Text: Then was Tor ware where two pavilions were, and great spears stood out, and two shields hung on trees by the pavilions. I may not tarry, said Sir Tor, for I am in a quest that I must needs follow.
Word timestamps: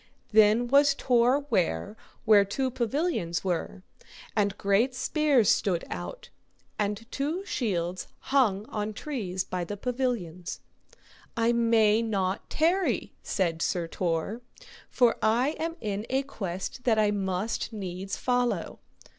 Then 0.31 0.67
was 0.67 0.95
Tor 0.95 1.41
ware 1.51 1.95
where 2.25 2.43
two 2.43 2.71
pavilions 2.71 3.43
were, 3.43 3.83
and 4.35 4.57
great 4.57 4.95
spears 4.95 5.51
stood 5.51 5.85
out, 5.91 6.29
and 6.79 7.05
two 7.11 7.45
shields 7.45 8.07
hung 8.33 8.65
on 8.69 8.93
trees 8.93 9.43
by 9.43 9.63
the 9.63 9.77
pavilions. 9.77 10.59
I 11.37 11.51
may 11.51 12.01
not 12.01 12.49
tarry, 12.49 13.13
said 13.21 13.61
Sir 13.61 13.85
Tor, 13.87 14.41
for 14.89 15.17
I 15.21 15.49
am 15.59 15.75
in 15.81 16.07
a 16.09 16.23
quest 16.23 16.83
that 16.85 16.97
I 16.97 17.11
must 17.11 17.71
needs 17.71 18.17
follow. 18.17 18.79